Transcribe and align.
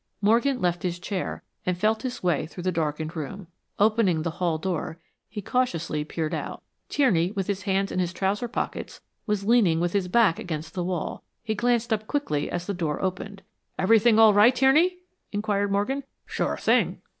Morgan 0.19 0.59
left 0.59 0.81
his 0.81 0.97
chair 0.97 1.43
and 1.63 1.77
felt 1.77 2.01
his 2.01 2.23
way 2.23 2.47
through 2.47 2.63
the 2.63 2.71
darkened 2.71 3.15
room. 3.15 3.45
Opening 3.77 4.23
the 4.23 4.31
hall 4.31 4.57
door 4.57 4.97
he 5.29 5.43
cautiously 5.43 6.03
peered 6.03 6.33
out. 6.33 6.63
Tierney, 6.89 7.29
with 7.33 7.45
his 7.45 7.61
hands 7.69 7.91
in 7.91 7.99
his 7.99 8.11
trouser 8.11 8.47
pockets, 8.47 9.01
was 9.27 9.45
leaning 9.45 9.79
with 9.79 9.93
his 9.93 10.07
back 10.07 10.39
against 10.39 10.73
the 10.73 10.83
wall. 10.83 11.23
He 11.43 11.53
glanced 11.53 11.93
up 11.93 12.07
quickly 12.07 12.49
as 12.49 12.65
the 12.65 12.73
door 12.73 12.99
opened. 12.99 13.43
"Everything 13.77 14.17
all 14.17 14.33
right, 14.33 14.55
Tierney?" 14.55 14.97
inquired 15.31 15.71
Morgan. 15.71 16.03
"Sure 16.25 16.57
thing." 16.57 16.99